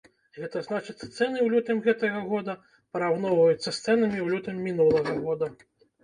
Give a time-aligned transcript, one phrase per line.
[0.35, 2.55] Гэта значыцца цэны ў лютым гэтага года
[2.95, 5.51] параўноўваюцца з цэнамі ў лютым мінулага года.